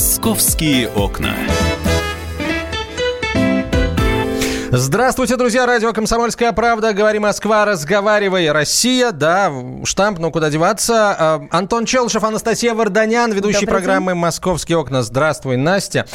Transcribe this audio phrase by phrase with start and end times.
[0.00, 1.36] Московские окна.
[4.72, 5.66] Здравствуйте, друзья.
[5.66, 6.92] Радио «Комсомольская правда».
[6.92, 8.52] Говори Москва, разговаривай.
[8.52, 9.10] Россия.
[9.10, 11.16] Да, штамп, ну куда деваться.
[11.18, 14.20] А, Антон Челшев, Анастасия Варданян, ведущий Добрый программы день.
[14.20, 15.02] «Московские окна».
[15.02, 16.06] Здравствуй, Настя.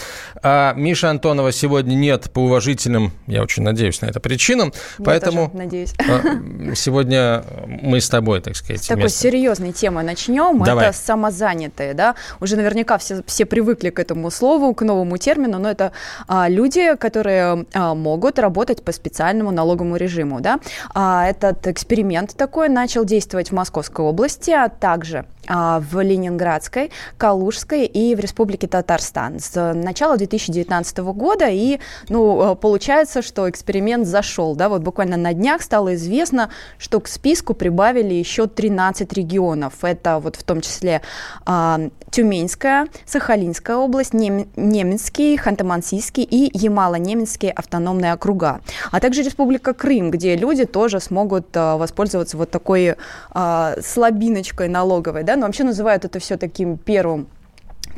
[0.41, 4.71] А, Миша Антонова сегодня нет по уважительным, я очень надеюсь на это, причинам.
[4.99, 5.93] Я поэтому тоже надеюсь.
[5.99, 8.85] А, сегодня мы с тобой, так сказать.
[8.85, 9.19] С такой место.
[9.19, 10.63] серьезной темы начнем.
[10.63, 10.87] Давай.
[10.89, 11.93] Это самозанятые.
[11.93, 12.15] Да?
[12.39, 15.91] Уже наверняка все, все привыкли к этому слову, к новому термину, но это
[16.29, 20.39] а, люди, которые а, могут работать по специальному налоговому режиму.
[20.39, 20.59] Да?
[20.93, 28.15] А, этот эксперимент такой начал действовать в Московской области, а также в Ленинградской, Калужской и
[28.15, 31.47] в Республике Татарстан с начала 2019 года.
[31.49, 31.79] И,
[32.09, 37.07] ну, э, получается, что эксперимент зашел, да, вот буквально на днях стало известно, что к
[37.07, 39.73] списку прибавили еще 13 регионов.
[39.83, 41.01] Это вот в том числе
[41.45, 41.79] а,
[42.11, 48.61] Тюменская, Сахалинская область, Нем, Неменский, Ханты-Мансийский и Ямало-Неменские автономные округа.
[48.91, 52.95] А также Республика Крым, где люди тоже смогут а, воспользоваться вот такой
[53.31, 57.27] а, слабиночкой налоговой, да, но вообще называют это все таким первым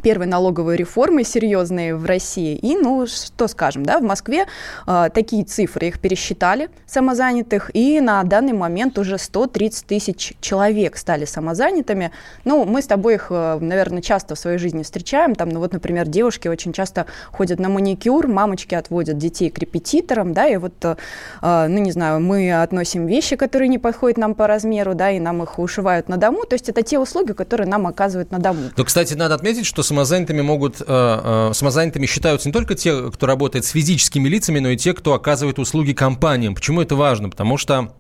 [0.02, 2.56] первой налоговой реформы серьезной в России.
[2.56, 4.46] И, ну, что скажем, да, в Москве
[4.86, 11.26] э, такие цифры, их пересчитали, самозанятых, и на данный момент уже 130 тысяч человек стали
[11.26, 12.12] самозанятыми.
[12.46, 15.36] Ну, мы с тобой их, э, наверное, часто в своей жизни встречаем.
[15.36, 20.34] Там, ну, вот, например, девушки очень часто ходят на маникюр, мамочки отводят детей к репетиторам,
[20.34, 20.96] да, и вот, э,
[21.42, 25.44] ну, не знаю, мы относим вещи, которые не подходят нам по размеру, да, и нам
[25.44, 26.46] их ушивают на дому.
[26.46, 28.72] То есть это те услуги, которые нам оказывают на дому.
[28.76, 33.26] Но, кстати, надо отметить, что самозанятыми могут, э, э, самозанятыми считаются не только те, кто
[33.26, 36.56] работает с физическими лицами, но и те, кто оказывает услуги компаниям.
[36.56, 37.30] Почему это важно?
[37.30, 37.94] Потому что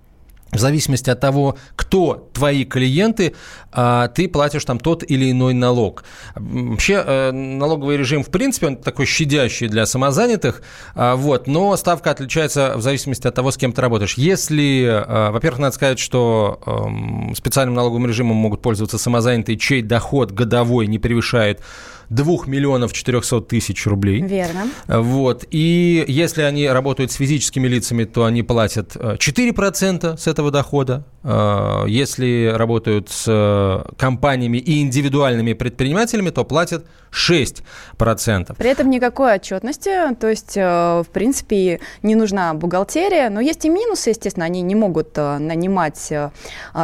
[0.51, 3.35] в зависимости от того, кто твои клиенты,
[3.71, 6.03] а, ты платишь там тот или иной налог.
[6.35, 10.61] Вообще э, налоговый режим, в принципе, он такой щадящий для самозанятых,
[10.95, 14.15] а, вот, но ставка отличается в зависимости от того, с кем ты работаешь.
[14.15, 20.31] Если, э, во-первых, надо сказать, что эм, специальным налоговым режимом могут пользоваться самозанятые, чей доход
[20.31, 21.61] годовой не превышает
[22.09, 24.21] 2 миллионов 400 тысяч рублей.
[24.21, 24.67] Верно.
[24.87, 25.45] Вот.
[25.51, 31.03] И если они работают с физическими лицами, то они платят 4% э, с этого дохода.
[31.23, 38.55] Э, если работают с э, компаниями и индивидуальными предпринимателями, то платят 6%.
[38.57, 44.09] При этом никакой отчетности, то есть, в принципе, не нужна бухгалтерия, но есть и минусы,
[44.09, 46.11] естественно, они не могут нанимать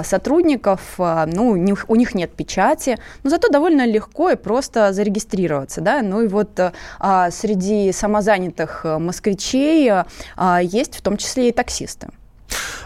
[0.04, 6.02] сотрудников, ну, у них нет печати, но зато довольно легко и просто зарегистрировать регистрироваться, да,
[6.02, 6.60] ну и вот
[7.00, 9.92] а, среди самозанятых э, москвичей
[10.62, 12.10] есть в том числе и таксисты.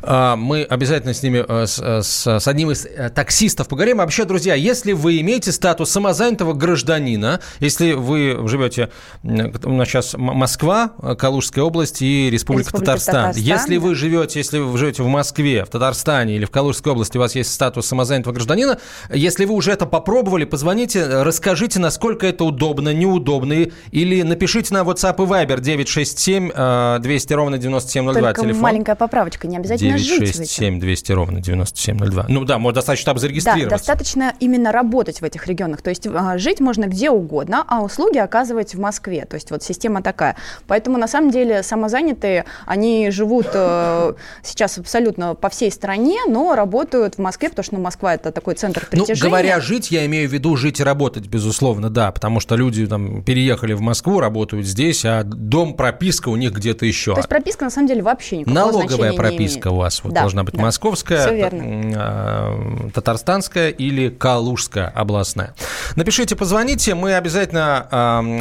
[0.02, 3.98] А, мы обязательно с ними, э, с, э, с, с одним из э, таксистов поговорим.
[3.98, 8.90] Вообще, друзья, если вы имеете статус самозанятого гражданина, если вы живете,
[9.24, 13.14] у нас сейчас Москва, Калужская область и Республика, Республика Татарстан.
[13.14, 13.44] Татарстан.
[13.44, 17.22] Если вы живете, если вы живете в Москве, в Татарстане или в Калужской области, у
[17.22, 18.80] вас есть статус самозанятого гражданина,
[19.12, 25.16] если вы уже это попробовали, позвоните, расскажите, насколько это удобно, неудобно, или напишите на WhatsApp
[25.24, 28.62] и Viber 967 200 ровно 9702 Только телефон.
[28.62, 32.26] маленькая поправочка, не обязательно 967 200 ровно 9702.
[32.30, 33.70] Ну да, может достаточно там зарегистрироваться.
[33.70, 35.82] Да, достаточно именно работать в этих регионах.
[35.82, 39.26] То есть а, жить можно где угодно, а услуги оказывать в Москве.
[39.26, 40.36] То есть вот система такая.
[40.68, 47.16] Поэтому на самом деле самозанятые, они живут э, сейчас абсолютно по всей стране, но работают
[47.16, 49.24] в Москве, потому что ну, Москва это такой центр ну, притяжения.
[49.24, 52.86] Ну, говоря жить, я имею в виду жить и работать, безусловно, да, потому что люди
[52.88, 57.14] там переехали в Москву, работают здесь, а дом, прописка у них где-то еще.
[57.14, 60.44] То есть прописка на самом деле вообще никакого Налоговая прописка у вас вот да, должна
[60.44, 60.62] быть да.
[60.62, 61.52] московская,
[61.96, 65.54] а, татарстанская или калужская областная.
[65.96, 67.88] Напишите, позвоните, мы обязательно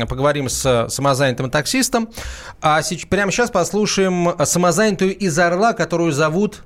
[0.02, 2.08] э, поговорим с самозанятым таксистом.
[2.60, 6.62] А сейчас, прямо сейчас послушаем самозанятую из Орла, которую зовут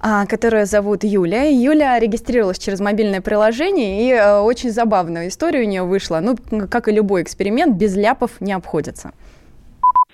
[0.00, 1.44] а, которую зовут Юля.
[1.44, 6.20] Юля регистрировалась через мобильное приложение, и э, очень забавную историю у нее вышла.
[6.20, 6.36] Ну,
[6.68, 9.12] как и любой эксперимент, без ляпов не обходится.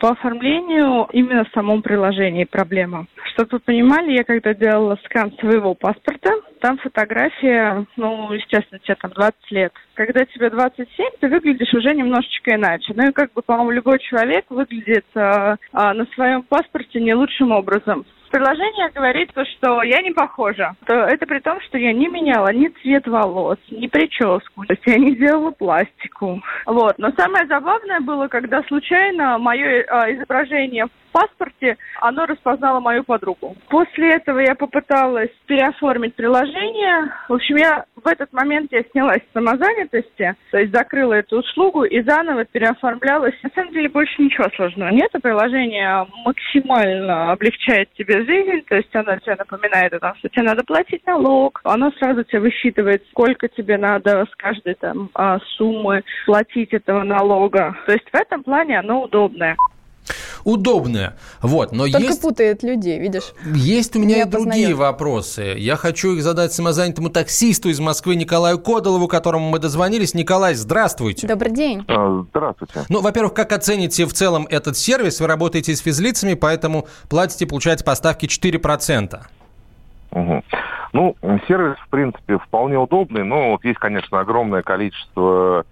[0.04, 3.06] По оформлению именно в самом приложении проблема.
[3.32, 6.30] Чтобы вы понимали, я когда делала скан своего паспорта,
[6.60, 9.72] там фотография, ну, естественно, тебе там 20 лет.
[9.94, 12.92] Когда тебе 27, ты выглядишь уже немножечко иначе.
[12.94, 17.52] Ну и как бы, по-моему, любой человек выглядит а, а, на своем паспорте не лучшим
[17.52, 18.04] образом.
[18.34, 20.75] Приложение говорит, что я не похожа.
[20.88, 24.66] Это при том, что я не меняла ни цвет волос, ни прическу.
[24.66, 26.42] То есть я не делала пластику.
[26.66, 26.98] Вот.
[26.98, 33.56] Но самое забавное было, когда случайно мое э, изображение паспорте, оно распознало мою подругу.
[33.69, 37.12] После этого я попыталась переоформить приложение.
[37.28, 41.84] В общем, я в этот момент я снялась с самозанятости, то есть закрыла эту услугу
[41.84, 43.34] и заново переоформлялась.
[43.44, 45.11] На самом деле больше ничего сложного нет.
[45.22, 50.64] Приложение максимально облегчает тебе жизнь, то есть оно тебе напоминает о том, что тебе надо
[50.64, 51.60] платить налог.
[51.62, 57.76] Оно сразу тебе высчитывает, сколько тебе надо с каждой там а, суммы платить этого налога.
[57.87, 59.56] То есть в этом плане оно удобное
[60.44, 61.17] удобное.
[61.43, 62.23] Вот, но Только есть...
[62.23, 63.32] путает людей, видишь?
[63.44, 65.55] Есть у меня и другие вопросы.
[65.56, 70.14] Я хочу их задать самозанятому таксисту из Москвы Николаю Кодолову, которому мы дозвонились.
[70.14, 71.26] Николай, здравствуйте.
[71.26, 71.85] Добрый день.
[71.88, 72.85] А, здравствуйте.
[72.88, 75.20] Ну, во-первых, как оцените в целом этот сервис?
[75.20, 79.20] Вы работаете с физлицами, поэтому платите, получается, поставки 4%.
[80.12, 80.43] Угу.
[80.93, 81.17] Ну,
[81.49, 85.64] сервис, в принципе, вполне удобный, но вот есть, конечно, огромное количество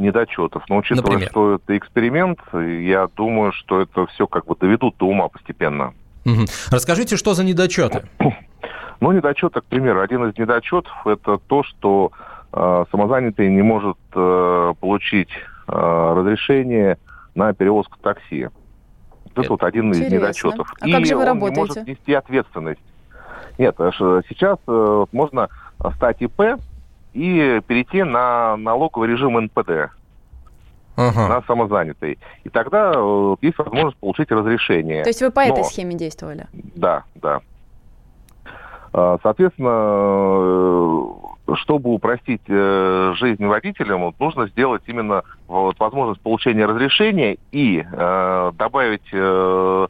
[0.00, 0.64] недочетов.
[0.68, 1.30] Но учитывая, Например?
[1.30, 5.94] что это эксперимент, я думаю, что это все как бы доведут до ума постепенно.
[6.24, 6.44] Угу.
[6.70, 8.02] Расскажите, что за недочеты?
[9.02, 12.12] Ну, недочеты, к примеру, один из недочетов– это то, что
[12.52, 16.98] э, самозанятый не может э, получить э, разрешение
[17.34, 18.48] на перевозку такси.
[19.24, 20.06] Это, это вот один Интересно.
[20.06, 20.74] из недочетов.
[20.78, 21.60] А И как же вы он работаете?
[21.60, 22.82] не может нести ответственность.
[23.56, 25.48] Нет, сейчас э, можно
[25.96, 26.60] стать ИП
[27.12, 29.90] и перейти на налоговый режим НПД.
[30.96, 31.28] Ага.
[31.28, 32.18] на самозанятый.
[32.44, 35.02] И тогда э, есть возможность получить разрешение.
[35.02, 36.46] То есть вы по этой схеме действовали?
[36.52, 37.40] Да, да.
[38.92, 39.70] А, соответственно,
[41.48, 48.52] э, чтобы упростить э, жизнь водителям, нужно сделать именно вот, возможность получения разрешения и э,
[48.54, 49.86] добавить э,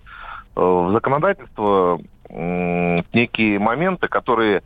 [0.55, 4.63] в законодательство э, некие моменты, которые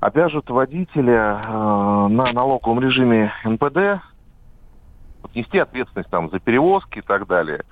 [0.00, 4.02] обяжут водителя э, на налоговом режиме НПД
[5.34, 7.62] нести ответственность там за перевозки и так далее.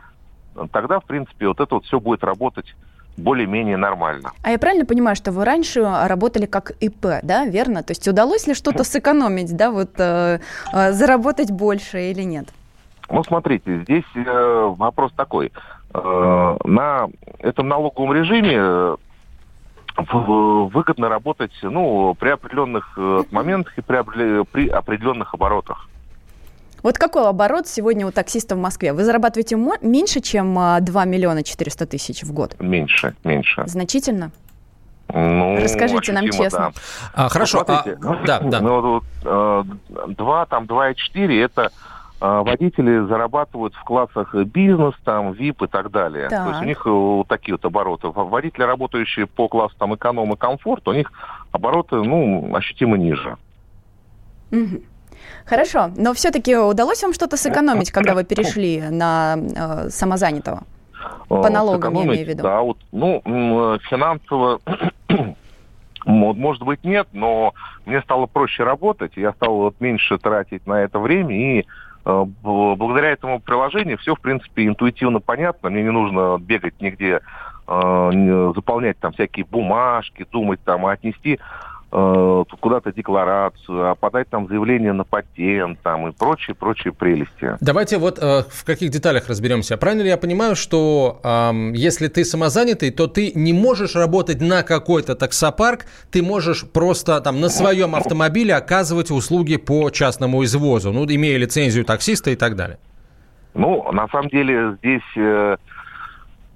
[0.73, 2.75] Тогда, в принципе, вот это вот все будет работать
[3.17, 4.33] более-менее нормально.
[4.43, 7.83] А я правильно понимаю, что вы раньше работали как ИП, да, верно?
[7.83, 10.41] То есть удалось ли что-то сэкономить, да, вот э,
[10.73, 12.49] э, заработать больше или нет?
[13.09, 15.53] Ну, смотрите, здесь э, вопрос такой.
[15.93, 18.97] Э, на этом налоговом режиме э,
[19.97, 25.89] выгодно работать ну, при определенных э, моментах и при, при определенных оборотах.
[26.83, 28.93] Вот какой оборот сегодня у таксиста в Москве?
[28.93, 32.57] Вы зарабатываете меньше, чем 2 а, миллиона 400 тысяч в год?
[32.61, 33.65] Меньше, меньше.
[33.67, 34.31] Значительно?
[35.09, 36.73] Ну, Расскажите нам честно.
[37.15, 37.25] Да.
[37.27, 37.59] А, хорошо.
[37.61, 38.61] Ну, смотрите, а, да, да.
[38.61, 39.65] Ну, вот, э,
[40.09, 41.71] 2, там, 2,4 это
[42.43, 46.29] водители зарабатывают в классах бизнес, там, VIP и так далее.
[46.29, 46.45] Так.
[46.45, 48.09] То есть у них вот такие вот обороты.
[48.09, 51.13] Водители, работающие по классу там, эконом и комфорт, у них
[51.53, 53.37] обороты ну, ощутимо ниже.
[54.53, 54.83] Угу.
[55.45, 60.63] Хорошо, но все-таки удалось вам что-то сэкономить, когда вы перешли на э, самозанятого?
[61.29, 62.43] По налогам, я имею в виду.
[62.43, 63.21] Да, вот, ну,
[63.91, 64.61] финансово,
[66.07, 67.55] может быть, нет, но
[67.87, 71.65] мне стало проще работать, я стал вот меньше тратить на это время, и э,
[72.05, 77.21] благодаря этому приложению все, в принципе, интуитивно понятно, мне не нужно бегать нигде,
[77.67, 81.74] э, заполнять там всякие бумажки, думать там, а отнести Э,
[82.61, 87.57] куда-то декларацию, а подать там заявление на патент там, и прочие, прочие прелести.
[87.61, 89.77] Давайте вот э, в каких деталях разберемся.
[89.77, 94.65] Правильно ли я понимаю, что э, если ты самозанятый, то ты не можешь работать на
[94.65, 101.05] какой-то таксопарк, ты можешь просто там на своем автомобиле оказывать услуги по частному извозу, ну,
[101.05, 102.79] имея лицензию таксиста и так далее?
[103.55, 105.17] Ну, на самом деле здесь...
[105.17, 105.57] Э,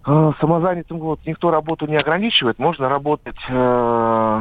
[0.04, 2.58] э самозанятым вот никто работу не ограничивает.
[2.58, 4.40] Можно работать э,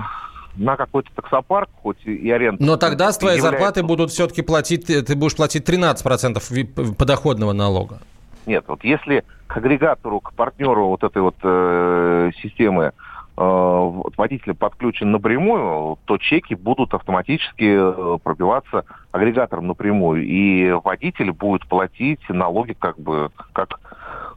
[0.58, 2.64] на какой-то таксопарк, хоть и аренда.
[2.64, 3.60] Но тогда с твоей является...
[3.60, 8.00] зарплаты будут все-таки платить, ты будешь платить 13% подоходного налога.
[8.46, 12.94] Нет, вот если к агрегатору, к партнеру вот этой вот э, системы
[13.38, 20.26] э, водитель подключен напрямую, то чеки будут автоматически э, пробиваться агрегатором напрямую.
[20.26, 23.80] И водитель будет платить налоги как бы, как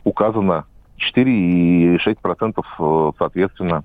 [0.04, 0.64] указано,
[1.14, 3.84] 4,6% э, соответственно.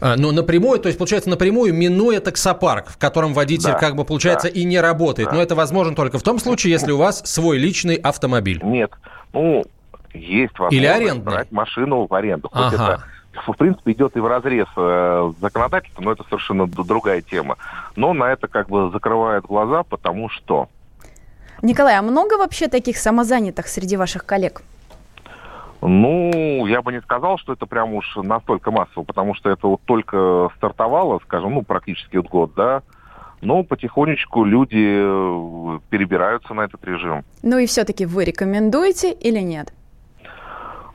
[0.00, 4.04] А, но напрямую, то есть, получается, напрямую минуя таксопарк, в котором водитель, да, как бы,
[4.04, 5.28] получается, да, и не работает.
[5.28, 5.36] Да.
[5.36, 8.60] Но это возможно только в том случае, если у вас свой личный автомобиль.
[8.62, 8.92] Нет.
[9.32, 9.64] Ну,
[10.14, 11.32] есть возможность Или арендный.
[11.32, 12.48] брать машину в аренду.
[12.48, 13.02] Хоть ага.
[13.34, 17.56] это, в принципе, идет и в разрез э, законодательства, но это совершенно другая тема.
[17.96, 20.68] Но на это как бы закрывают глаза, потому что...
[21.62, 24.62] Николай, а много вообще таких самозанятых среди ваших коллег?
[25.82, 29.80] Ну, я бы не сказал, что это прям уж настолько массово, потому что это вот
[29.84, 32.82] только стартовало, скажем, ну, практически год, да,
[33.42, 37.24] но потихонечку люди э, перебираются на этот режим.
[37.42, 39.72] Ну и все-таки вы рекомендуете или нет?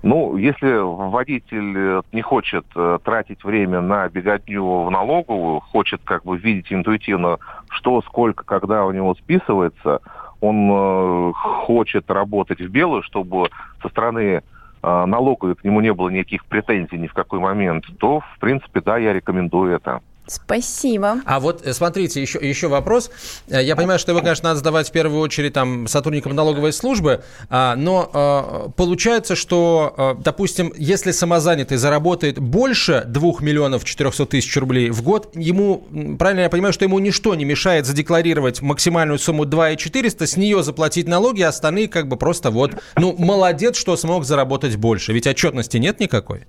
[0.04, 6.38] Ну, если водитель не хочет э, тратить время на беготню в налоговую, хочет как бы
[6.38, 7.38] видеть интуитивно,
[7.70, 10.02] что, сколько, когда у него списывается,
[10.40, 13.50] он э, хочет работать в белую, чтобы
[13.84, 14.42] со стороны э,
[14.84, 18.98] налоговой к нему не было никаких претензий ни в какой момент, то, в принципе, да,
[18.98, 20.02] я рекомендую это.
[20.32, 21.18] Спасибо.
[21.26, 23.12] А вот э, смотрите, еще, еще вопрос.
[23.50, 27.24] Э, я понимаю, что его, конечно, надо задавать в первую очередь там, сотрудникам налоговой службы,
[27.50, 34.90] а, но а, получается, что, допустим, если самозанятый заработает больше 2 миллионов 400 тысяч рублей
[34.90, 35.86] в год, ему,
[36.18, 40.64] правильно я понимаю, что ему ничто не мешает задекларировать максимальную сумму 2 400, с нее
[40.64, 45.12] заплатить налоги, а остальные как бы просто вот, ну, молодец, что смог заработать больше.
[45.12, 46.46] Ведь отчетности нет никакой.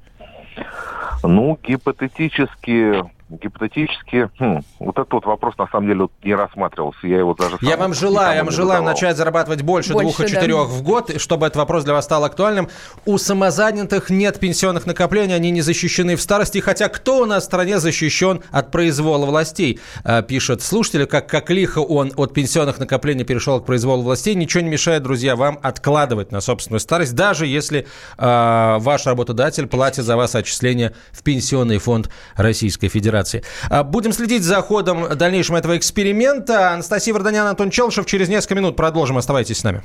[1.23, 3.05] Ну, гипотетически
[3.41, 7.07] гипотетически, хм, вот этот вот вопрос на самом деле вот не рассматривался.
[7.07, 10.29] Я его даже Я вам желаю, я вам желаю начать зарабатывать больше, больше двух и
[10.29, 10.75] четырех да.
[10.75, 12.69] в год, чтобы этот вопрос для вас стал актуальным.
[13.05, 17.47] У самозанятых нет пенсионных накоплений, они не защищены в старости, хотя кто у нас в
[17.47, 23.25] стране защищен от произвола властей, э, пишет слушатель, как, как лихо он от пенсионных накоплений
[23.25, 27.87] перешел к произволу властей, ничего не мешает, друзья, вам откладывать на собственную старость, даже если
[28.19, 33.22] э, ваш работодатель платит за вас отчисления в Пенсионный фонд Российской Федерации.
[33.23, 33.43] Федерации.
[33.69, 36.73] А, будем следить за ходом дальнейшего этого эксперимента.
[36.73, 38.07] Анастасия Варданян, Антон Челшев.
[38.07, 39.19] Через несколько минут продолжим.
[39.19, 39.83] Оставайтесь с нами.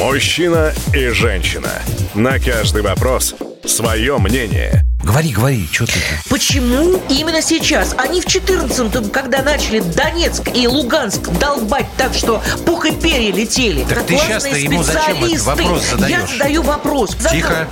[0.00, 1.70] Мужчина и женщина.
[2.14, 3.34] На каждый вопрос
[3.64, 4.82] свое мнение.
[5.02, 5.92] Говори, говори, что ты?
[6.28, 7.94] Почему именно сейчас?
[7.96, 13.84] Они в 14-м, когда начали Донецк и Луганск долбать так, что пух и перья летели.
[13.84, 16.10] Так ты сейчас-то ему зачем этот вопрос задаешь?
[16.10, 17.16] Я задаю вопрос.
[17.30, 17.68] Тихо.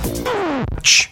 [0.81, 1.11] Чш.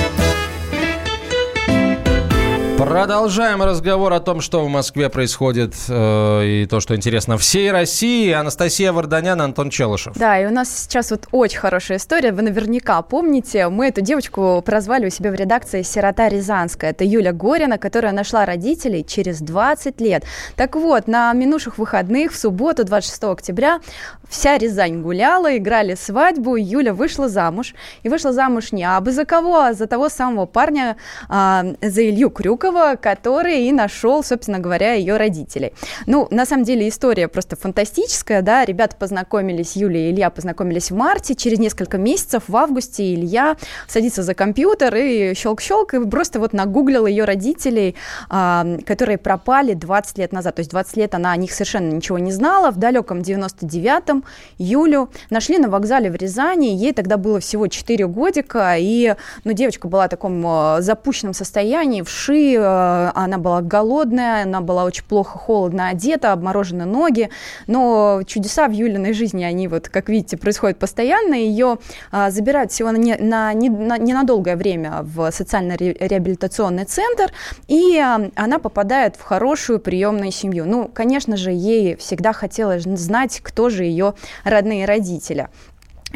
[2.81, 8.31] Продолжаем разговор о том, что в Москве происходит э, и то, что интересно всей России.
[8.31, 10.17] Анастасия Варданян, Антон Челышев.
[10.17, 12.31] Да, и у нас сейчас вот очень хорошая история.
[12.31, 16.89] Вы наверняка помните, мы эту девочку прозвали у себя в редакции «Сирота Рязанская».
[16.89, 20.23] Это Юля Горина, которая нашла родителей через 20 лет.
[20.55, 23.79] Так вот, на минувших выходных в субботу, 26 октября,
[24.27, 27.75] вся Рязань гуляла, играли свадьбу, Юля вышла замуж.
[28.01, 30.97] И вышла замуж не абы за кого, а за того самого парня,
[31.29, 35.73] э, за Илью Крюкова, Пирогова, который и нашел, собственно говоря, ее родителей.
[36.05, 40.95] Ну, на самом деле история просто фантастическая, да, ребята познакомились, Юлия и Илья познакомились в
[40.95, 46.53] марте, через несколько месяцев в августе Илья садится за компьютер и щелк-щелк, и просто вот
[46.53, 47.95] нагуглил ее родителей,
[48.29, 52.19] а, которые пропали 20 лет назад, то есть 20 лет она о них совершенно ничего
[52.19, 54.23] не знала, в далеком 99-м
[54.57, 59.87] Юлю нашли на вокзале в Рязани, ей тогда было всего 4 годика, и, ну, девочка
[59.87, 65.37] была в таком а, запущенном состоянии, вши, Э, она была голодная, она была очень плохо,
[65.37, 67.29] холодно одета, обморожены ноги,
[67.67, 71.77] но чудеса в Юлиной жизни, они вот, как видите, происходят постоянно, ее
[72.11, 77.31] а, забирают всего на, не, на, не, на ненадолгое время в социально-реабилитационный центр,
[77.67, 80.65] и а, она попадает в хорошую приемную семью.
[80.65, 84.13] Ну, конечно же, ей всегда хотелось знать, кто же ее
[84.43, 85.49] родные родители.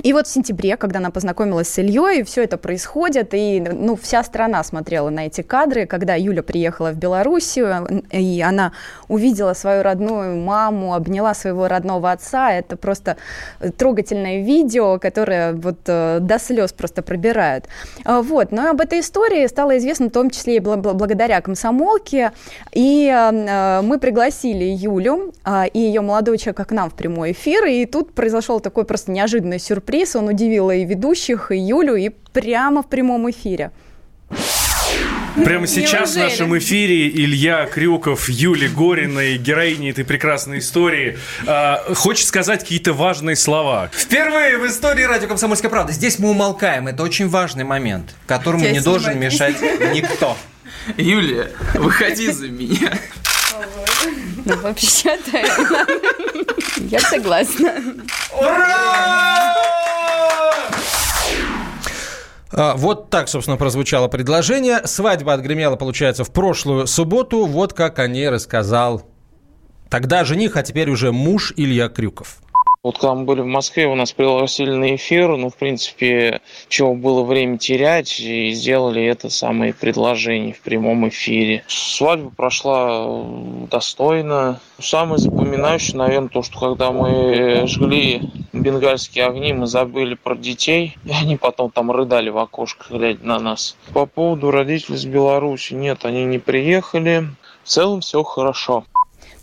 [0.04, 4.24] И вот в сентябре, когда она познакомилась с Ильей, все это происходит, и ну, вся
[4.24, 8.74] страна смотрела на эти кадры, когда Юля приехала в Белоруссию, и она
[9.08, 12.52] увидела свою родную маму, обняла своего родного отца.
[12.52, 13.18] Это просто
[13.78, 17.66] трогательное видео, которое вот э, до слез просто пробирает.
[18.04, 18.52] А, вот.
[18.52, 22.32] Но об этой истории стало известно в том числе и благодаря комсомолке.
[22.74, 27.66] И э, мы пригласили Юлю а, и ее молодого человека к нам в прямой эфир,
[27.66, 30.16] и тут произошел такой просто неожиданный сюрприз сюрприз.
[30.16, 33.72] Он удивил и ведущих, и Юлю, и прямо в прямом эфире.
[35.44, 41.94] Прямо сейчас в нашем эфире Илья Крюков, Юли Горина и героини этой прекрасной истории э,
[41.94, 43.90] хочет сказать какие-то важные слова.
[43.92, 45.92] Впервые в истории радио «Комсомольская правда».
[45.92, 46.88] Здесь мы умолкаем.
[46.88, 49.58] Это очень важный момент, которому не должен мешать
[49.94, 50.38] никто.
[50.96, 52.98] Юлия, выходи за меня.
[54.46, 55.44] Ну, вообще-то,
[56.78, 57.74] я согласна.
[58.32, 59.35] Ура!
[62.56, 64.82] Вот так, собственно, прозвучало предложение.
[64.86, 67.46] Свадьба отгремела, получается, в прошлую субботу.
[67.46, 69.04] Вот как о ней рассказал
[69.90, 72.38] тогда жених, а теперь уже муж Илья Крюков.
[72.86, 77.24] Вот когда мы были в Москве, у нас пригласили эфир, ну, в принципе, чего было
[77.24, 81.64] время терять, и сделали это самое предложение в прямом эфире.
[81.68, 83.24] Свадьба прошла
[83.72, 84.60] достойно.
[84.80, 91.12] Самое запоминающее, наверное, то, что когда мы жгли бенгальские огни, мы забыли про детей, и
[91.12, 93.78] они потом там рыдали в окошко, глядя на нас.
[93.96, 97.30] По поводу родителей из Беларуси, нет, они не приехали.
[97.64, 98.86] В целом все хорошо.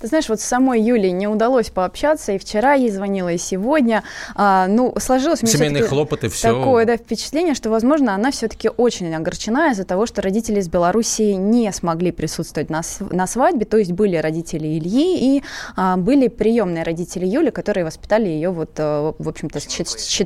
[0.02, 4.02] Ты знаешь, вот с самой Юлей не удалось пообщаться, и вчера ей звонила, и сегодня.
[4.34, 6.58] А, ну, сложилось мне Семейные хлопоты, все.
[6.58, 11.34] Такое, да, впечатление, что, возможно, она все-таки очень огорчена из-за того, что родители из Белоруссии
[11.34, 12.80] не смогли присутствовать на,
[13.12, 15.44] на свадьбе, то есть были родители Ильи и
[15.76, 20.20] а, были приемные родители Юли, которые воспитали ее вот, а, в общем-то, с, с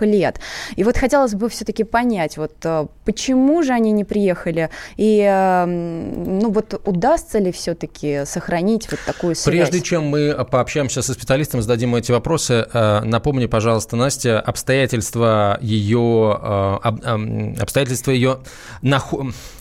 [0.00, 0.40] лет.
[0.76, 5.66] И вот хотелось бы все-таки понять, вот а, почему же они не приехали, и, а,
[5.66, 9.44] ну, вот удастся ли все-таки сохранить вот такой такую связь.
[9.44, 16.38] Прежде чем мы пообщаемся со специалистом, зададим эти вопросы, э, напомни, пожалуйста, Настя, обстоятельства ее,
[16.42, 18.38] э, обстоятельства ее,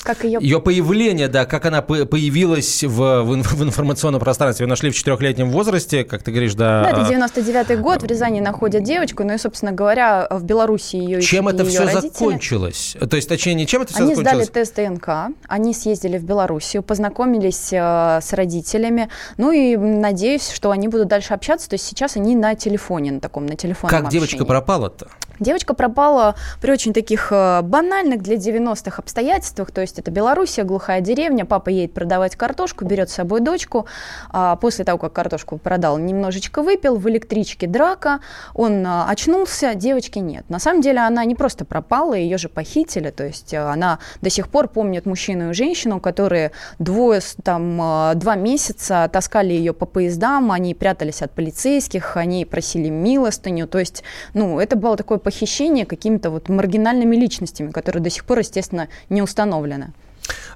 [0.03, 0.39] как ее...
[0.41, 4.65] ее появления, да, как она появилась в, в информационном пространстве.
[4.65, 6.83] Ее нашли в четырехлетнем возрасте, как ты говоришь, да.
[6.83, 10.95] Да, это 99-й а, год, в Рязани находят девочку, ну и, собственно говоря, в Беларуси
[10.95, 12.09] ее Чем это все родители.
[12.09, 12.95] закончилось?
[13.09, 14.33] То есть, точнее, не чем это все они закончилось?
[14.33, 19.77] Они сдали тест ДНК, они съездили в Белоруссию, познакомились э, с родителями, ну ну и
[19.77, 21.69] надеюсь, что они будут дальше общаться.
[21.69, 24.25] То есть сейчас они на телефоне, на таком, на телефонном Как общении.
[24.25, 25.07] девочка пропала-то?
[25.39, 29.71] Девочка пропала при очень таких э, банальных для 90-х обстоятельствах.
[29.71, 33.85] То есть это Белоруссия, глухая деревня, папа едет продавать картошку, берет с собой дочку.
[34.31, 38.19] А после того, как картошку продал, немножечко выпил, в электричке драка,
[38.55, 40.49] он э, очнулся, девочки нет.
[40.49, 43.11] На самом деле она не просто пропала, ее же похитили.
[43.11, 47.77] То есть э, она до сих пор помнит мужчину и женщину, которые двое, там,
[48.15, 53.67] два месяца таскали ее по поездам, они прятались от полицейских, они просили милостыню.
[53.67, 54.03] То есть,
[54.33, 59.21] ну, это было такое похищение какими-то вот маргинальными личностями, которые до сих пор, естественно, не
[59.21, 59.93] установлены.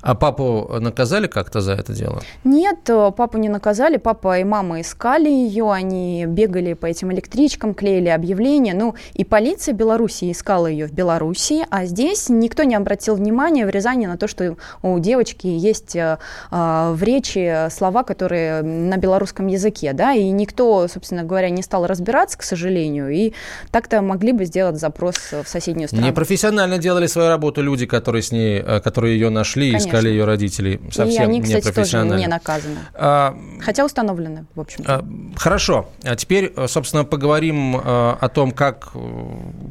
[0.01, 2.21] А папу наказали как-то за это дело?
[2.43, 3.97] Нет, э, папу не наказали.
[3.97, 8.73] Папа и мама искали ее, они бегали по этим электричкам, клеили объявления.
[8.73, 13.69] Ну, и полиция Беларуси искала ее в Беларуси, а здесь никто не обратил внимания в
[13.69, 16.17] Рязани на то, что у девочки есть э,
[16.51, 21.85] э, в речи слова, которые на белорусском языке, да, и никто, собственно говоря, не стал
[21.85, 23.33] разбираться, к сожалению, и
[23.69, 26.07] так-то могли бы сделать запрос в соседнюю страну.
[26.07, 29.89] Непрофессионально делали свою работу люди, которые с ней, которые ее нашли нашли, Конечно.
[29.89, 30.81] искали ее родителей.
[30.91, 32.79] Совсем и они, кстати, тоже не наказаны.
[32.93, 35.89] А, Хотя установлены, в общем а, Хорошо.
[36.03, 38.99] А теперь, собственно, поговорим а, о том, как э,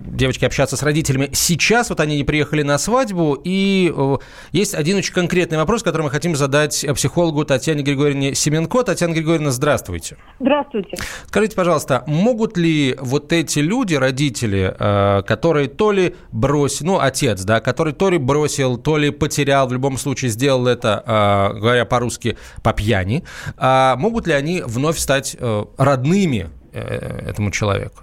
[0.07, 1.31] девочки общаться с родителями.
[1.33, 4.16] Сейчас вот они не приехали на свадьбу, и э,
[4.53, 8.83] есть один очень конкретный вопрос, который мы хотим задать психологу Татьяне Григорьевне Семенко.
[8.83, 10.16] Татьяна Григорьевна, здравствуйте.
[10.38, 10.96] Здравствуйте.
[11.26, 17.42] Скажите, пожалуйста, могут ли вот эти люди, родители, э, которые то ли бросили, ну, отец,
[17.42, 21.85] да, который то ли бросил, то ли потерял в любом случае сделал это, а, говоря
[21.85, 23.25] по-русски, по пьяни,
[23.57, 28.03] а могут ли они вновь стать э, родными э, этому человеку?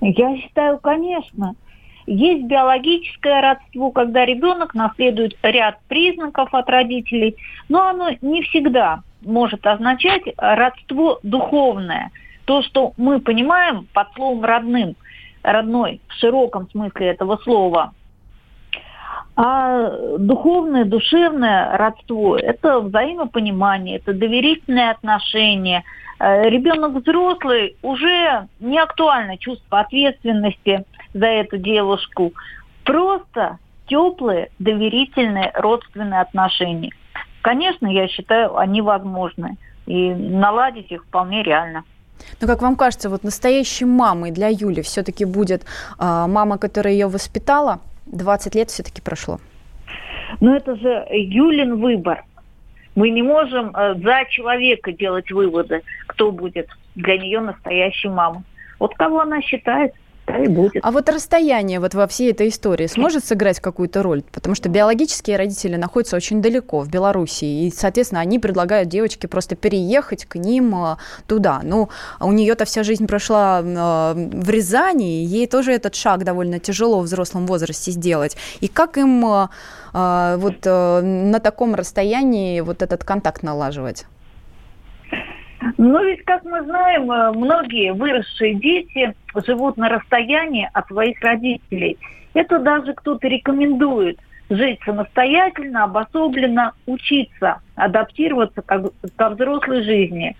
[0.00, 1.54] Я считаю, конечно.
[2.06, 7.36] Есть биологическое родство, когда ребенок наследует ряд признаков от родителей,
[7.70, 12.10] но оно не всегда может означать родство духовное.
[12.44, 14.96] То, что мы понимаем под словом родным,
[15.42, 17.94] родной в широком смысле этого слова–
[19.36, 25.82] а духовное, душевное родство– это взаимопонимание, это доверительные отношения.
[26.20, 32.32] Э, Ребенок взрослый уже не актуально чувство ответственности за эту девушку.
[32.84, 36.92] Просто теплые, доверительные, родственные отношения.
[37.42, 39.56] Конечно, я считаю, они возможны.
[39.86, 41.82] И наладить их вполне реально.
[42.40, 45.64] Но как вам кажется, вот настоящей мамой для Юли все-таки будет э,
[45.98, 49.38] мама, которая ее воспитала– 20 лет все-таки прошло.
[50.40, 52.24] Но это же Юлин выбор.
[52.94, 58.42] Мы не можем э, за человека делать выводы, кто будет для нее настоящей мамой.
[58.78, 59.94] Вот кого она считает,
[60.26, 60.82] да и будет.
[60.82, 64.22] А вот расстояние вот во всей этой истории сможет сыграть какую-то роль?
[64.32, 69.54] Потому что биологические родители находятся очень далеко, в Беларуси, и, соответственно, они предлагают девочке просто
[69.54, 71.60] переехать к ним а, туда.
[71.62, 77.00] Ну, у нее-то вся жизнь прошла а, в Рязани, ей тоже этот шаг довольно тяжело
[77.00, 78.36] в взрослом возрасте сделать.
[78.60, 84.06] И как им а, вот на таком расстоянии вот этот контакт налаживать?
[85.78, 89.14] Но ведь, как мы знаем, э, многие выросшие дети
[89.46, 91.98] живут на расстоянии от своих родителей.
[92.34, 94.18] Это даже кто-то рекомендует
[94.50, 100.36] жить самостоятельно, обособленно, учиться, адаптироваться ко, ко взрослой жизни.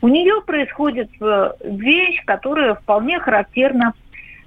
[0.00, 3.92] у нее происходит э, вещь, которая вполне характерна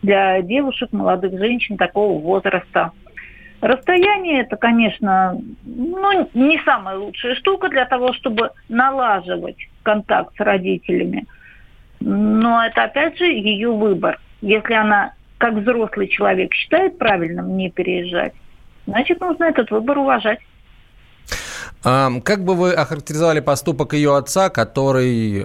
[0.01, 2.91] для девушек, молодых женщин такого возраста.
[3.61, 11.25] Расстояние это, конечно, ну, не самая лучшая штука для того, чтобы налаживать контакт с родителями.
[11.99, 14.19] Но это, опять же, ее выбор.
[14.41, 18.33] Если она, как взрослый человек, считает правильным не переезжать,
[18.85, 20.39] значит, нужно этот выбор уважать.
[21.81, 25.43] Как бы вы охарактеризовали поступок ее отца, который,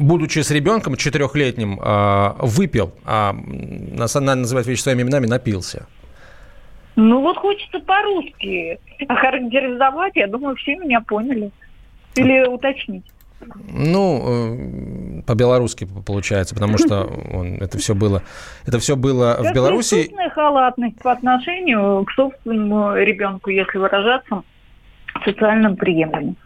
[0.00, 5.86] будучи с ребенком четырехлетним, а, выпил, а надо называть вещи своими именами, напился?
[6.96, 11.50] Ну вот хочется по-русски охарактеризовать, я думаю, все меня поняли.
[12.16, 13.04] Или уточнить.
[13.72, 18.22] Ну, э, по-белорусски получается, потому что он, это все было,
[18.66, 20.10] это все было в Беларуси.
[20.34, 24.42] халатность по отношению к собственному ребенку, если выражаться
[25.24, 26.36] социальным приемлемым.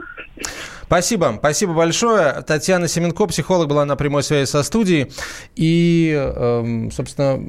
[0.87, 2.43] Спасибо, спасибо большое.
[2.47, 5.13] Татьяна Семенко, психолог, была на прямой связи со студией.
[5.57, 7.43] И, эм, собственно,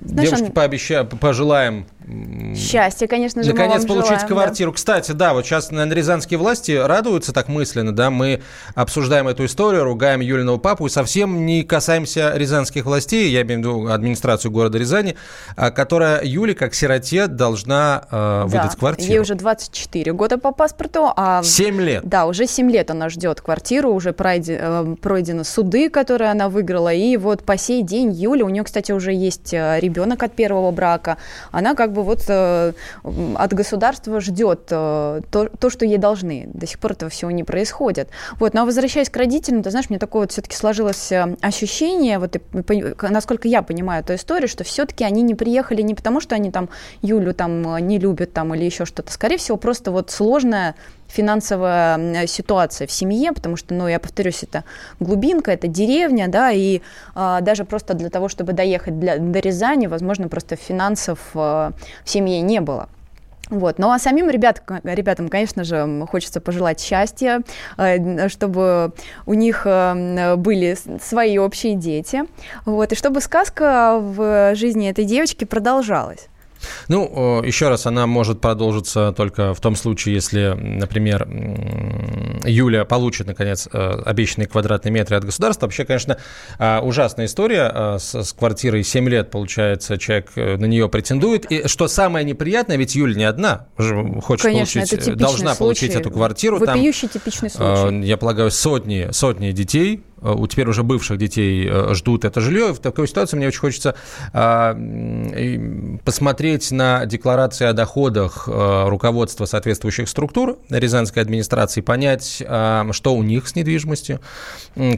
[0.00, 0.52] Знаешь, девушке он...
[0.52, 1.86] пообещаем, пожелаем
[2.56, 4.70] Счастье, конечно же, Наконец получить желаем, квартиру.
[4.72, 4.76] Да.
[4.76, 8.42] Кстати, да, вот сейчас, наверное, рязанские власти радуются так мысленно, да, мы
[8.74, 13.62] обсуждаем эту историю, ругаем Юлиного папу и совсем не касаемся рязанских властей, я имею в
[13.62, 15.16] виду администрацию города Рязани,
[15.56, 19.12] а, которая Юле, как сироте, должна э, выдать да, квартиру.
[19.12, 21.12] ей уже 24 года по паспорту.
[21.16, 22.04] А, 7 лет.
[22.04, 26.92] Да, уже 7 лет она ждет квартиру, уже пройди, э, пройдены суды, которые она выиграла,
[26.92, 30.70] и вот по сей день Юля, у нее, кстати, уже есть э, ребенок от первого
[30.70, 31.18] брака,
[31.50, 32.72] она как бы вот э,
[33.04, 36.48] от государства ждет э, то, то, что ей должны.
[36.52, 38.08] До сих пор этого всего не происходит.
[38.38, 42.36] Вот, но возвращаясь к родителям, ты знаешь, мне такое вот все-таки сложилось э, ощущение, вот,
[42.36, 42.42] и,
[43.02, 46.68] насколько я понимаю эту историю, что все-таки они не приехали не потому, что они там
[47.02, 49.12] Юлю там не любят там или еще что-то.
[49.12, 50.74] Скорее всего, просто вот сложная
[51.12, 54.64] финансовая ситуация в семье, потому что, ну, я повторюсь, это
[54.98, 56.80] глубинка, это деревня, да, и
[57.14, 61.72] а, даже просто для того, чтобы доехать для, до Рязани, возможно, просто финансов а,
[62.04, 62.88] в семье не было.
[63.50, 63.78] Вот.
[63.78, 67.42] Ну а самим ребят, ребятам, конечно же, хочется пожелать счастья,
[67.76, 68.92] э, чтобы
[69.26, 72.22] у них э, были свои общие дети,
[72.64, 76.28] вот, и чтобы сказка в жизни этой девочки продолжалась.
[76.88, 81.26] Ну, еще раз, она может продолжиться только в том случае, если, например,
[82.44, 85.66] Юля получит, наконец, э, обещанные квадратные метры от государства.
[85.66, 86.18] Вообще, конечно,
[86.58, 87.70] э, ужасная история.
[87.72, 91.50] Э, с квартирой 7 лет, получается, человек на нее претендует.
[91.50, 95.58] И что самое неприятное, ведь Юля не одна хочет конечно, получить, должна случай.
[95.58, 96.58] получить эту квартиру.
[96.58, 98.04] Вопиющий Там, типичный случай.
[98.04, 102.72] Я полагаю, сотни, сотни детей Э, у теперь уже бывших детей э, ждут это жилье.
[102.72, 103.94] В такой ситуации мне очень хочется
[104.32, 104.74] а,
[106.04, 113.22] посмотреть на декларации о доходах э, руководства соответствующих структур Рязанской администрации, понять, а, что у
[113.22, 114.20] них с недвижимостью,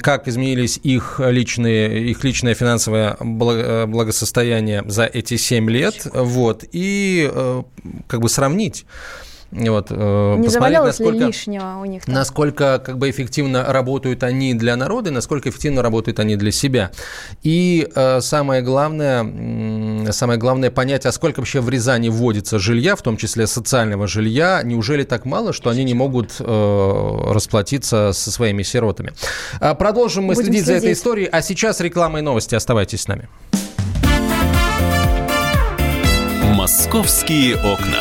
[0.00, 7.30] как изменились их, личные, их личное финансовое благосостояние за эти 7 лет, вот, и
[8.06, 8.86] как бы сравнить
[9.54, 12.04] вот, э, Не завалялось насколько, ли лишнего у них?
[12.04, 12.14] Там?
[12.14, 16.90] Насколько как бы эффективно работают они для народа, и насколько эффективно работают они для себя.
[17.42, 23.02] И э, самое главное, самое главное понять, а сколько вообще в Рязани вводится жилья, в
[23.02, 24.62] том числе социального жилья.
[24.64, 29.12] Неужели так мало, что они не могут э, расплатиться со своими сиротами?
[29.60, 31.28] А продолжим мы следить, следить за этой историей.
[31.30, 32.54] А сейчас реклама и новости.
[32.54, 33.28] Оставайтесь с нами.
[36.54, 38.00] Московские окна.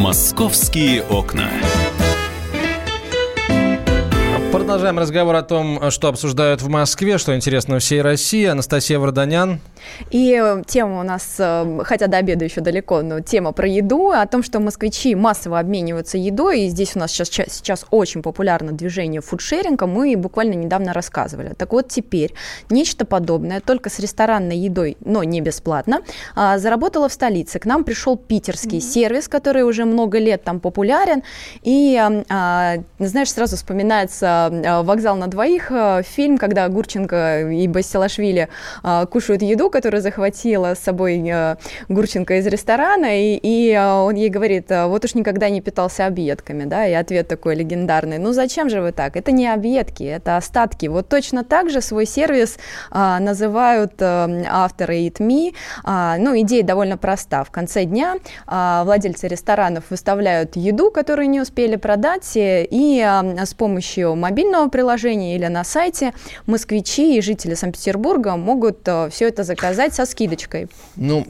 [0.00, 1.50] «Московские окна».
[4.50, 8.46] Продолжаем разговор о том, что обсуждают в Москве, что интересно всей России.
[8.46, 9.60] Анастасия Варданян.
[10.10, 14.10] И э, тема у нас, э, хотя до обеда еще далеко, но тема про еду,
[14.10, 18.72] о том, что москвичи массово обмениваются едой, и здесь у нас сейчас, сейчас очень популярно
[18.72, 21.54] движение фудшеринга, мы буквально недавно рассказывали.
[21.54, 22.34] Так вот теперь
[22.70, 26.02] нечто подобное, только с ресторанной едой, но не бесплатно,
[26.34, 27.58] а, заработало в столице.
[27.58, 28.92] К нам пришел питерский mm-hmm.
[28.92, 31.22] сервис, который уже много лет там популярен,
[31.62, 38.48] и, а, знаешь, сразу вспоминается Э, «Вокзал на двоих», фильм, когда Гурченко и Бастилашвили
[38.82, 41.56] э, кушают еду, которую захватила с собой э,
[41.88, 46.64] Гурченко из ресторана, и, и э, он ей говорит, вот уж никогда не питался объедками,
[46.64, 49.16] да, и ответ такой легендарный, ну зачем же вы так?
[49.16, 50.86] Это не объедки, это остатки.
[50.86, 52.58] Вот точно так же свой сервис
[52.90, 55.54] а, называют а, авторы Eat Me.
[55.84, 57.44] А, ну, идея довольно проста.
[57.44, 63.54] В конце дня а, владельцы ресторанов выставляют еду, которую не успели продать, и а, с
[63.54, 66.12] помощью мобильного приложения или на сайте
[66.46, 69.59] москвичи и жители Санкт-Петербурга могут а, все это заказать
[69.94, 70.68] со скидочкой.
[70.96, 71.26] Ну,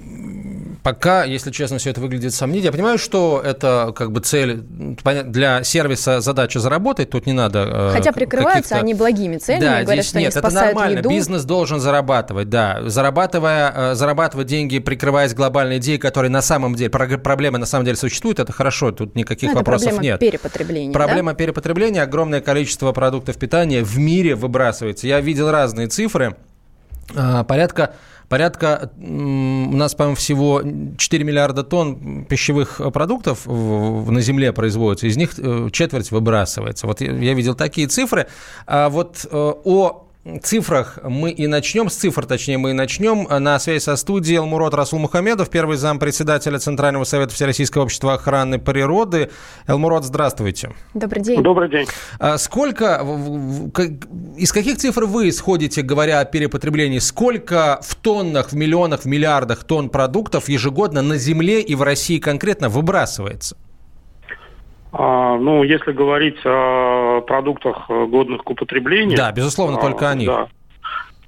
[0.83, 2.69] пока, если честно, все это выглядит сомнительно.
[2.69, 7.67] Я понимаю, что это как бы цель для сервиса задача заработать, тут не надо...
[7.71, 11.09] Э, Хотя прикрываются они благими целями, да, говорят, что нет, они это нормально, еду.
[11.09, 12.81] бизнес должен зарабатывать, да.
[12.87, 17.97] Зарабатывая, э, зарабатывать деньги, прикрываясь глобальной идеей, которая на самом деле, проблема на самом деле
[17.97, 20.21] существует, это хорошо, тут никаких ну, вопросов проблема нет.
[20.21, 21.37] перепотребления, Проблема да?
[21.37, 25.07] перепотребления, огромное количество продуктов питания в мире выбрасывается.
[25.07, 26.37] Я видел разные цифры,
[27.13, 27.95] порядка
[28.31, 30.63] порядка, у нас, по-моему, всего
[30.97, 36.87] 4 миллиарда тонн пищевых продуктов на Земле производится, из них э, четверть выбрасывается.
[36.87, 38.29] Вот я видел такие цифры.
[38.67, 40.07] А вот э, о
[40.43, 43.27] цифрах мы и начнем, с цифр точнее мы и начнем.
[43.43, 48.59] На связи со студией Элмурод Расул Мухамедов, первый зам председателя Центрального совета Всероссийского общества охраны
[48.59, 49.31] природы.
[49.67, 50.75] Элмурод, здравствуйте.
[50.95, 51.43] Добрый день.
[51.43, 51.87] Добрый день.
[52.19, 53.05] А сколько,
[54.37, 56.99] из каких цифр вы исходите, говоря о перепотреблении?
[56.99, 62.19] Сколько в тоннах, в миллионах, в миллиардах тонн продуктов ежегодно на Земле и в России
[62.19, 63.57] конкретно выбрасывается?
[64.93, 69.17] А, ну, если говорить о продуктах, э, годных к употреблению...
[69.17, 70.27] Да, безусловно, а, только они.
[70.27, 70.49] Да,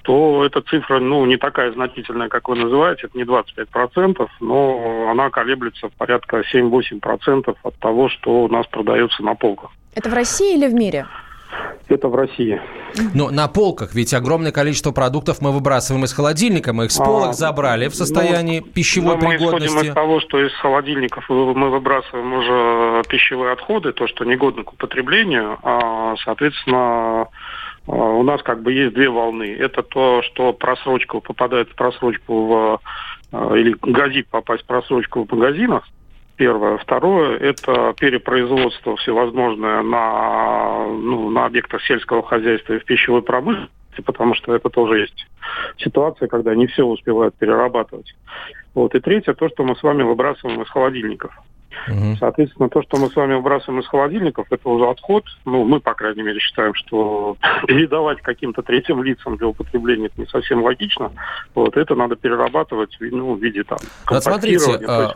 [0.02, 5.30] то эта цифра, ну, не такая значительная, как вы называете, это не 25%, но она
[5.30, 9.70] колеблется в порядка 7-8% от того, что у нас продается на полках.
[9.94, 11.06] Это в России или в мире?
[11.88, 12.60] Это в России.
[13.14, 17.30] Но на полках, ведь огромное количество продуктов мы выбрасываем из холодильника, мы их с полок
[17.30, 19.52] а, забрали в состоянии ну, пищевой мы пригодности.
[19.52, 24.64] Мы исходим из того, что из холодильников мы выбрасываем уже пищевые отходы, то, что негодно
[24.64, 27.28] к употреблению, а, соответственно,
[27.86, 29.54] а, у нас как бы есть две волны.
[29.58, 32.80] Это то, что просрочка попадает в просрочку в
[33.32, 35.84] а, или грозит попасть в просрочку в магазинах,
[36.42, 36.76] Первое.
[36.78, 44.34] Второе– это перепроизводство всевозможное на, ну, на объектах сельского хозяйства и в пищевой промышленности, потому
[44.34, 45.28] что это тоже есть
[45.78, 48.12] ситуация, когда не все успевают перерабатывать.
[48.74, 48.92] Вот.
[48.96, 51.32] И третье– то, что мы с вами выбрасываем из холодильников.
[51.88, 52.16] Угу.
[52.18, 55.24] Соответственно, то, что мы с вами выбрасываем из холодильников, это уже отход.
[55.44, 60.26] Ну, мы, по крайней мере, считаем, что передавать каким-то третьим лицам для употребления это не
[60.26, 61.12] совсем логично.
[61.54, 63.78] Вот это надо перерабатывать ну, в виде там.
[64.08, 65.12] Вот смотрите, а,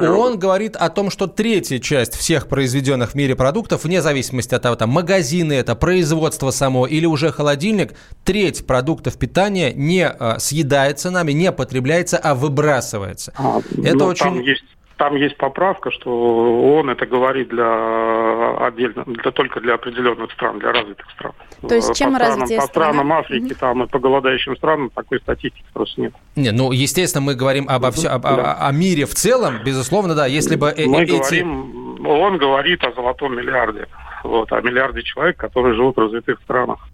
[0.00, 4.62] он говорит о том, что третья часть всех произведенных в мире продуктов, вне зависимости от
[4.62, 11.10] того, там магазины это, производство само или уже холодильник, треть продуктов питания не а, съедается
[11.10, 13.32] нами, не потребляется, а выбрасывается.
[13.36, 14.24] А, это ну, очень...
[14.24, 14.64] Там есть
[14.96, 20.72] там есть поправка, что он это говорит для отдельно, для, только для определенных стран, для
[20.72, 21.32] развитых стран.
[21.68, 25.20] То есть чем по странам, По странам Африки mm там и по голодающим странам такой
[25.20, 26.14] статистики просто нет.
[26.34, 28.54] Не, ну, естественно, мы говорим обо все, об, да.
[28.54, 31.12] о, о мире в целом, безусловно, да, если бы мы эти...
[31.12, 33.86] говорим, он говорит о золотом миллиарде,
[34.24, 36.88] вот, о миллиарде человек, которые живут в развитых странах.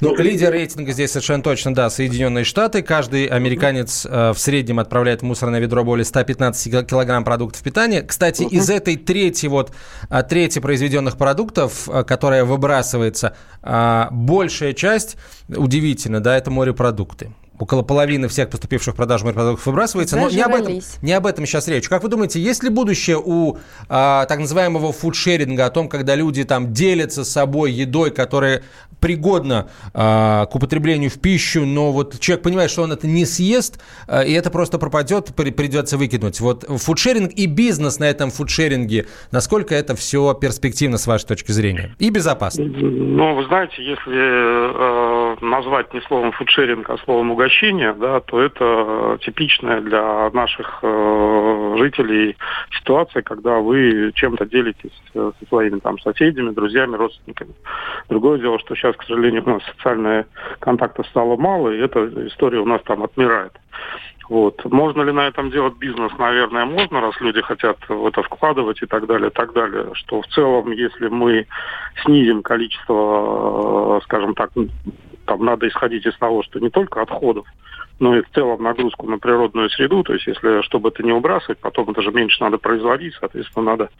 [0.00, 2.82] Ну, лидер рейтинга здесь совершенно точно, да, Соединенные Штаты.
[2.82, 8.02] Каждый американец э, в среднем отправляет в мусорное ведро более 115 килограмм продуктов питания.
[8.02, 9.72] Кстати, из этой трети, вот,
[10.08, 15.16] а, трети произведенных продуктов, э, которая выбрасывается, э, большая часть,
[15.48, 17.30] удивительно, да, это морепродукты
[17.60, 20.16] около половины всех поступивших в продажу морепродуктов выбрасывается.
[20.16, 21.88] Но не об, этом, не об этом сейчас речь.
[21.88, 26.42] Как вы думаете, есть ли будущее у а, так называемого фудшеринга, о том, когда люди
[26.44, 28.62] там делятся с собой едой, которая
[29.00, 33.82] пригодна а, к употреблению в пищу, но вот человек понимает, что он это не съест,
[34.06, 36.40] а, и это просто пропадет, при, придется выкинуть.
[36.40, 41.94] Вот фудшеринг и бизнес на этом фудшеринге, насколько это все перспективно с вашей точки зрения?
[41.98, 42.64] И безопасно?
[42.64, 48.40] Ну, вы знаете, если э, назвать не словом фудшеринг, а словом угощение, обращения, да, то
[48.40, 52.36] это типичная для наших э, жителей
[52.78, 57.54] ситуация, когда вы чем-то делитесь э, со своими там соседями, друзьями, родственниками.
[58.08, 60.26] Другое дело, что сейчас, к сожалению, у нас социальные
[60.60, 63.52] контакты стало мало, и эта история у нас там отмирает.
[64.28, 64.64] Вот.
[64.64, 66.12] Можно ли на этом делать бизнес?
[66.16, 69.90] Наверное, можно, раз люди хотят в это вкладывать и так далее, так далее.
[69.94, 71.48] Что в целом, если мы
[72.04, 74.50] снизим количество, э, скажем так,
[75.30, 77.46] там надо исходить из того, что не только отходов,
[78.00, 80.02] но и в целом нагрузку на природную среду.
[80.02, 83.90] То есть, если чтобы это не убрасывать, потом это же меньше надо производить, соответственно, надо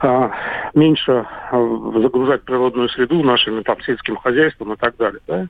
[0.00, 0.30] а,
[0.74, 5.20] меньше а, загружать природную среду нашими там сельским хозяйством и так далее.
[5.26, 5.46] Да?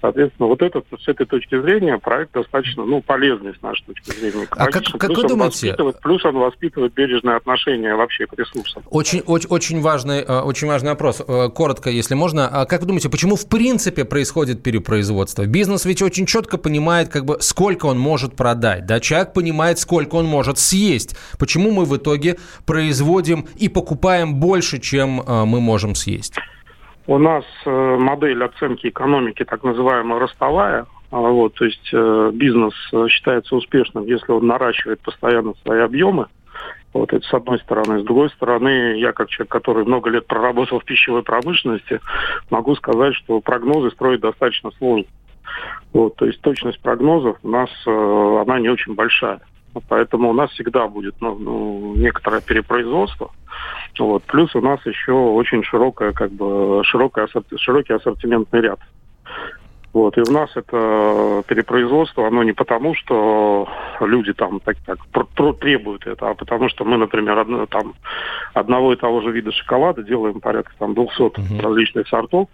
[0.00, 4.46] Соответственно, вот это, с этой точки зрения проект достаточно ну, полезный с нашей точки зрения.
[4.50, 5.74] А как, как вы думаете?
[6.02, 8.82] Плюс он воспитывает бережное отношение вообще к ресурсам.
[8.90, 11.22] Очень, очень, очень, важный, э, очень важный вопрос.
[11.26, 12.48] Э, коротко, если можно.
[12.48, 15.46] А как вы думаете, почему в принципе происходит перепроизводство?
[15.46, 18.86] Бизнес ведь очень четко понимает, как бы, сколько он может продать.
[18.86, 19.00] Да?
[19.00, 21.16] Человек понимает, сколько он может съесть.
[21.38, 26.34] Почему мы в итоге производим и покупаем больше, чем э, мы можем съесть?
[27.08, 30.86] У нас э, модель оценки экономики так называемая ростовая.
[31.12, 36.26] А, вот, то есть э, бизнес э, считается успешным, если он наращивает постоянно свои объемы.
[36.92, 38.00] Вот это с одной стороны.
[38.00, 42.00] С другой стороны, я как человек, который много лет проработал в пищевой промышленности,
[42.50, 45.06] могу сказать, что прогнозы строить достаточно сложно.
[45.92, 49.40] Вот, то есть точность прогнозов у нас, она не очень большая.
[49.88, 53.30] Поэтому у нас всегда будет ну, ну, некоторое перепроизводство.
[53.98, 54.22] Вот.
[54.24, 58.80] Плюс у нас еще очень широкая, как бы, широкая, широкий ассортиментный ряд.
[59.92, 60.18] Вот.
[60.18, 63.66] И у нас это перепроизводство, оно не потому, что
[64.00, 64.98] люди там так, так
[65.58, 67.94] требуют это, а потому что мы, например, одно, там,
[68.52, 71.62] одного и того же вида шоколада делаем порядка там 200 uh-huh.
[71.62, 72.48] различных сортов.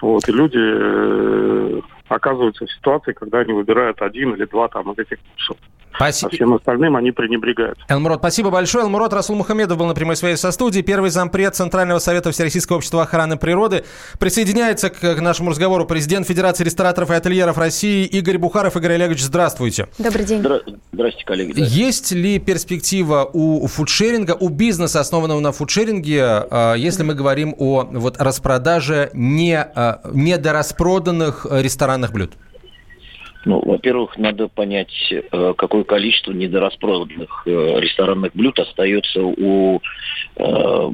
[0.00, 4.98] Вот, и люди э, оказываются в ситуации, когда они выбирают один или два там из
[4.98, 5.56] этих курсов.
[5.94, 6.30] Спасибо.
[6.30, 7.78] А всем остальным они пренебрегают.
[7.88, 8.84] Элмурод, спасибо большое.
[8.84, 10.84] Элмурод Расул Мухамедов был на прямой связи со студией.
[10.84, 13.84] Первый зампред Центрального совета Всероссийского общества охраны природы.
[14.18, 18.76] Присоединяется к, к нашему разговору президент Федерации рестораторов и ательеров России Игорь Бухаров.
[18.76, 19.88] Игорь Олегович, здравствуйте.
[19.98, 20.40] Добрый день.
[20.40, 21.52] Здра- здравствуйте, коллеги.
[21.52, 21.64] Да.
[21.66, 27.84] Есть ли перспектива у фудшеринга, у бизнеса, основанного на фудшеринге, а, если мы говорим о
[27.90, 32.32] вот, распродаже не, а, недораспроданных ресторанных блюд?
[33.44, 39.80] Ну, во-первых, надо понять, э, какое количество недораспроданных э, ресторанных блюд остается у,
[40.36, 40.90] э,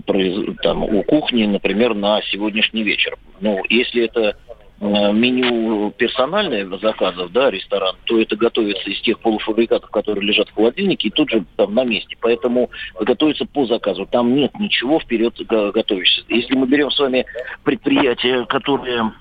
[0.63, 3.17] там, у кухни, например, на сегодняшний вечер.
[3.41, 4.37] Ну, если это
[4.81, 11.09] меню персональное заказов, да, ресторан, то это готовится из тех полуфабрикатов, которые лежат в холодильнике,
[11.09, 12.17] и тут же там на месте.
[12.21, 14.05] Поэтому готовится по заказу.
[14.05, 16.23] Там нет ничего вперед готовишься.
[16.29, 17.25] Если мы берем с вами
[17.63, 19.13] предприятия, которые,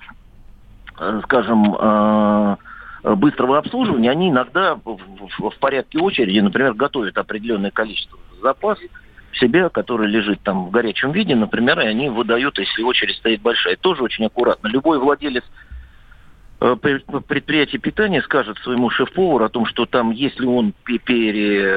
[1.22, 2.58] скажем,
[3.04, 8.78] быстрого обслуживания, они иногда в, порядке очереди, например, готовят определенное количество запас
[9.34, 13.76] себе, который лежит там в горячем виде, например, и они выдают, если очередь стоит большая.
[13.76, 14.68] Тоже очень аккуратно.
[14.68, 15.44] Любой владелец
[16.60, 21.76] э, предприятия питания скажет своему шеф-повару о том, что там, если он пере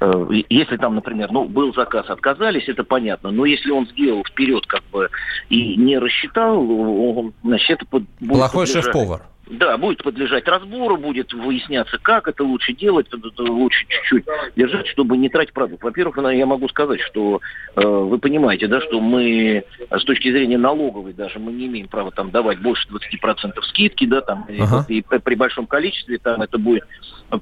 [0.00, 3.30] э, если там, например, ну, был заказ, отказались, это понятно.
[3.30, 5.08] Но если он сделал вперед как бы
[5.48, 8.84] и не рассчитал, значит, это будет Плохой подлежать...
[8.84, 9.22] шеф-повар.
[9.48, 14.24] Да, будет подлежать разбору, будет выясняться, как это лучше делать, это лучше чуть-чуть
[14.56, 15.84] держать, чтобы не тратить продукт.
[15.84, 17.40] Во-первых, я могу сказать, что
[17.76, 22.10] э, вы понимаете, да, что мы с точки зрения налоговой даже мы не имеем права
[22.10, 24.84] там давать больше 20% скидки, да, там, ага.
[24.88, 26.84] и, и при большом количестве там это будет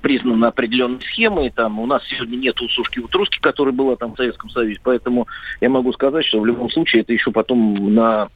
[0.03, 4.51] признано определенной схемой, там у нас сегодня нет усушки утруски, которая была там в Советском
[4.51, 5.27] Союзе, поэтому
[5.63, 8.29] я могу сказать, что в любом случае это еще потом на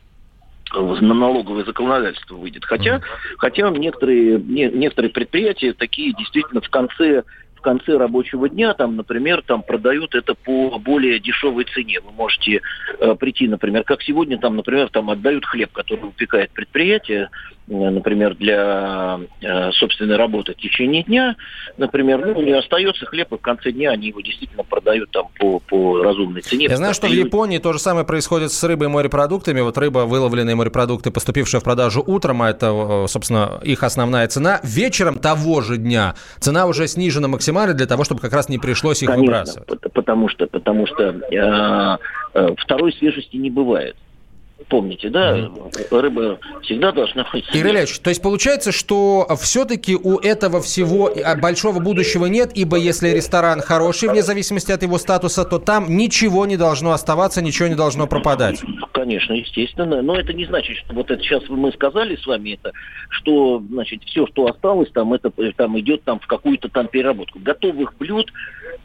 [0.73, 2.65] на налоговое законодательство выйдет.
[2.65, 3.03] Хотя, mm.
[3.39, 7.25] хотя некоторые, не, некоторые предприятия такие действительно в конце
[7.59, 11.99] в конце рабочего дня, там, например, там продают это по более дешевой цене.
[12.01, 12.63] Вы можете
[13.01, 17.31] э, прийти, например, как сегодня, там, например, там отдают хлеб, который выпекает предприятие,
[17.69, 21.37] например, для э, собственной работы в течение дня,
[21.77, 25.61] например, ну, не остается хлеб, и в конце дня они его действительно продают там по,
[25.61, 26.67] по разумной цене.
[26.69, 29.61] Я знаю, что в Японии то же самое происходит с рыбой и морепродуктами.
[29.61, 34.61] Вот рыба, выловленные морепродукты, поступившие в продажу утром, а это, собственно, их основная цена.
[34.63, 39.03] Вечером того же дня цена уже снижена максимально для того, чтобы как раз не пришлось
[39.03, 39.93] их Конечно, выбрасывать.
[39.93, 41.99] Потому что, потому что э,
[42.35, 43.97] э, второй свежести не бывает
[44.69, 46.01] помните, да, mm-hmm.
[46.01, 47.45] рыба всегда должна быть.
[47.55, 52.77] Игорь Ильич, то есть получается, что все-таки у этого всего а, большого будущего нет, ибо
[52.77, 57.69] если ресторан хороший, вне зависимости от его статуса, то там ничего не должно оставаться, ничего
[57.69, 58.61] не должно пропадать.
[58.93, 62.73] Конечно, естественно, но это не значит, что вот это сейчас мы сказали с вами это,
[63.11, 67.39] что, значит, все, что осталось, там, это там идет там в какую-то там переработку.
[67.39, 68.33] Готовых блюд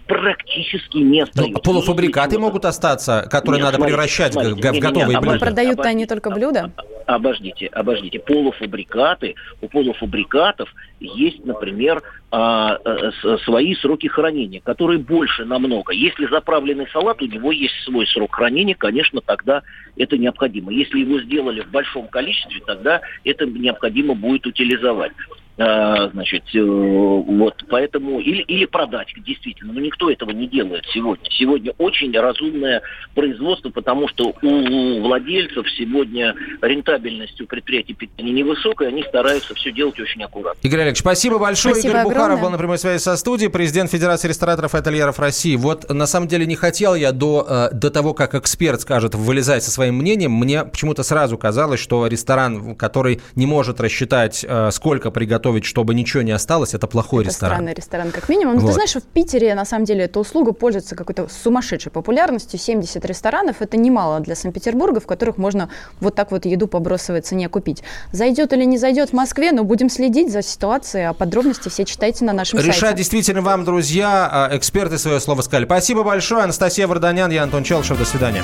[0.07, 1.53] практически не ну, остается.
[1.53, 5.39] Ну, полуфабрикаты могут остаться, которые нет, надо смотрите, превращать смотрите, в, в готовые блюда.
[5.39, 6.71] Продают-то они только блюда?
[7.05, 8.19] Обождите, обождите.
[8.19, 12.01] Полуфабрикаты, у полуфабрикатов есть, например,
[12.31, 15.93] а, а, свои сроки хранения, которые больше намного.
[15.93, 19.63] Если заправленный салат, у него есть свой срок хранения, конечно, тогда
[19.97, 20.71] это необходимо.
[20.71, 25.11] Если его сделали в большом количестве, тогда это необходимо будет утилизовать.
[25.55, 31.29] А, значит, э, вот, поэтому, или, или продать, действительно, но никто этого не делает сегодня.
[31.29, 32.81] Сегодня очень разумное
[33.13, 39.99] производство, потому что у владельцев сегодня рентабельность у предприятий питания невысокая, они стараются все делать
[39.99, 40.59] очень аккуратно.
[40.63, 41.75] Игорь Олегович, спасибо большое.
[41.75, 42.23] Спасибо Игорь огромное.
[42.23, 45.55] Бухаров был на прямой связи со студией, президент Федерации рестораторов и ательеров России.
[45.55, 49.61] Вот на самом деле не хотел я до, э, до того, как эксперт скажет, вылезать
[49.61, 55.11] со своим мнением, мне почему-то сразу казалось, что ресторан, который не может рассчитать, э, сколько
[55.11, 57.55] приготовить готовить, чтобы ничего не осталось, это плохой это ресторан.
[57.55, 58.55] странный ресторан, как минимум.
[58.55, 58.67] Но вот.
[58.67, 62.57] ты знаешь, в Питере, на самом деле, эта услуга пользуется какой-то сумасшедшей популярностью.
[62.57, 65.69] 70 ресторанов– это немало для Санкт-Петербурга, в которых можно
[65.99, 67.83] вот так вот еду по бросовой цене купить.
[68.13, 72.23] Зайдет или не зайдет в Москве, но будем следить за ситуацией, а подробности все читайте
[72.23, 72.85] на нашем Решать сайте.
[72.85, 74.29] Решать действительно вам, друзья.
[74.31, 75.65] А, эксперты свое слово сказали.
[75.65, 76.43] Спасибо большое.
[76.43, 77.97] Анастасия Варданян, я Антон Челшев.
[77.97, 78.43] До свидания.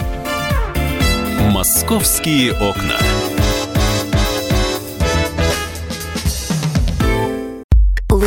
[1.52, 2.98] «Московские окна».